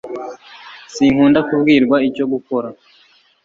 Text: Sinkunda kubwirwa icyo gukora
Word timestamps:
Sinkunda 0.93 1.39
kubwirwa 1.47 1.97
icyo 2.09 2.25
gukora 2.31 2.67